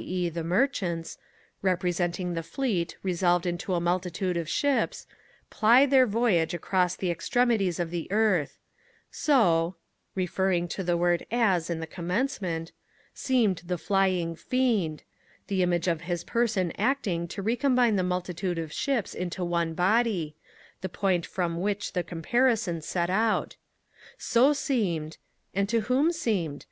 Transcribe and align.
e. 0.00 0.28
the 0.28 0.44
'merchants,' 0.44 1.18
representing 1.60 2.34
the 2.34 2.42
fleet 2.44 2.96
resolved 3.02 3.44
into 3.46 3.74
a 3.74 3.80
multitude 3.80 4.36
of 4.36 4.48
ships, 4.48 5.08
'ply' 5.50 5.84
their 5.86 6.06
voyage 6.06 6.52
towards 6.54 6.94
the 6.94 7.10
extremities 7.10 7.80
of 7.80 7.90
the 7.90 8.06
earth: 8.12 8.60
'So' 9.10 9.74
(referring 10.14 10.68
to 10.68 10.84
the 10.84 10.96
word 10.96 11.26
'As' 11.32 11.68
in 11.68 11.80
the 11.80 11.86
commencement) 11.88 12.70
'seemed 13.12 13.62
the 13.66 13.76
flying 13.76 14.36
Fiend'; 14.36 15.02
the 15.48 15.64
image 15.64 15.88
of 15.88 16.02
his 16.02 16.22
Person 16.22 16.70
acting 16.78 17.26
to 17.26 17.42
recombine 17.42 17.96
the 17.96 18.04
multitude 18.04 18.56
of 18.60 18.72
ships 18.72 19.14
into 19.16 19.44
one 19.44 19.74
body, 19.74 20.36
the 20.80 20.88
point 20.88 21.26
from 21.26 21.60
which 21.60 21.92
the 21.92 22.04
comparison 22.04 22.80
set 22.80 23.10
out. 23.10 23.56
'So 24.16 24.52
seemed,' 24.52 25.16
and 25.52 25.68
to 25.68 25.80
whom 25.80 26.12
seemed? 26.12 26.66